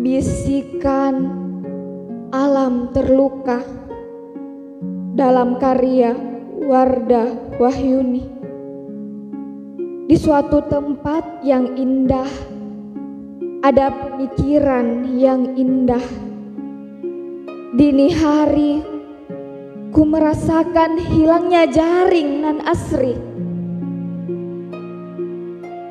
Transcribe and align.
Hentikan 0.00 1.28
alam 2.32 2.88
terluka 2.96 3.60
dalam 5.12 5.60
karya 5.60 6.16
Wardah 6.56 7.60
Wahyuni. 7.60 8.24
Di 10.08 10.16
suatu 10.16 10.64
tempat 10.64 11.44
yang 11.44 11.76
indah, 11.76 12.32
ada 13.60 13.92
pemikiran 13.92 15.04
yang 15.20 15.52
indah. 15.60 16.06
Dini 17.76 18.08
hari, 18.16 18.80
ku 19.92 20.08
merasakan 20.08 20.96
hilangnya 20.96 21.68
jaring 21.68 22.40
nan 22.40 22.64
asri. 22.64 23.20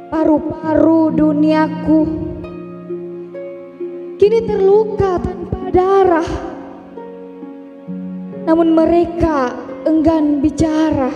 Paru-paru 0.10 1.14
duniaku 1.14 2.30
kini 4.30 4.46
terluka 4.46 5.18
tanpa 5.18 5.74
darah. 5.74 6.30
Namun 8.46 8.78
mereka 8.78 9.58
enggan 9.90 10.38
bicara. 10.38 11.10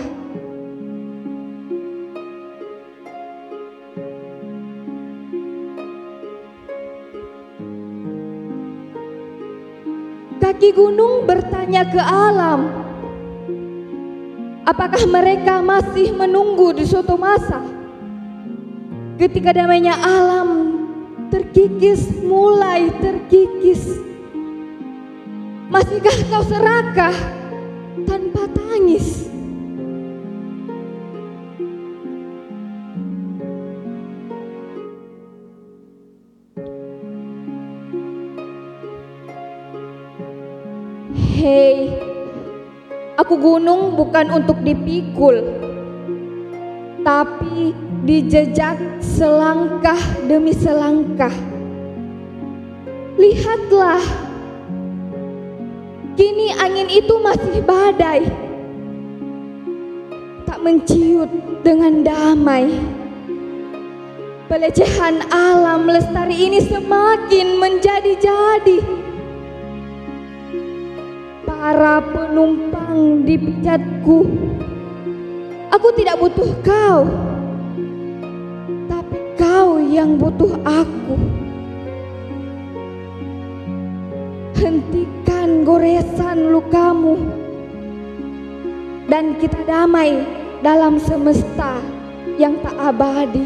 Kaki 10.42 10.74
gunung 10.74 11.22
bertanya 11.22 11.86
ke 11.86 12.02
alam, 12.02 12.66
apakah 14.66 15.06
mereka 15.06 15.62
masih 15.62 16.10
menunggu 16.18 16.74
di 16.74 16.82
suatu 16.82 17.14
masa? 17.14 17.62
Ketika 19.22 19.54
damainya 19.54 20.02
alam 20.02 20.63
terkikis, 21.34 22.22
mulai 22.22 22.94
terkikis. 23.02 23.98
Masihkah 25.66 26.14
kau 26.30 26.46
serakah 26.46 27.10
tanpa 28.06 28.46
tangis? 28.54 29.26
Hei, 41.34 41.98
aku 43.18 43.34
gunung 43.42 43.98
bukan 43.98 44.30
untuk 44.30 44.62
dipikul, 44.62 45.63
tapi 47.04 47.76
dijejak 48.08 48.80
selangkah 48.98 50.00
demi 50.24 50.56
selangkah. 50.56 51.32
Lihatlah, 53.20 54.02
kini 56.16 56.50
angin 56.56 56.88
itu 56.88 57.14
masih 57.20 57.60
badai, 57.62 58.24
tak 60.48 60.58
menciut 60.64 61.28
dengan 61.60 62.02
damai. 62.02 62.72
Pelecehan 64.44 65.24
alam 65.32 65.88
lestari 65.88 66.36
ini 66.36 66.60
semakin 66.64 67.58
menjadi-jadi. 67.58 68.78
Para 71.44 71.98
penumpang 72.12 73.24
di 73.24 73.34
pijatku, 73.40 74.18
aku 75.84 76.00
tidak 76.00 76.16
butuh 76.16 76.48
kau, 76.64 77.04
tapi 78.88 79.20
kau 79.36 79.76
yang 79.76 80.16
butuh 80.16 80.56
aku. 80.64 81.12
Hentikan 84.56 85.60
goresan 85.60 86.56
lukamu, 86.56 87.20
dan 89.12 89.36
kita 89.36 89.60
damai 89.68 90.24
dalam 90.64 90.96
semesta 90.96 91.76
yang 92.40 92.56
tak 92.64 92.80
abadi. 92.80 93.44